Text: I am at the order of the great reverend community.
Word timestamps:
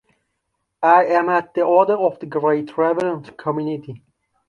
I 0.81 1.05
am 1.05 1.29
at 1.29 1.53
the 1.53 1.61
order 1.61 1.93
of 1.93 2.17
the 2.17 2.25
great 2.25 2.75
reverend 2.75 3.37
community. 3.37 4.01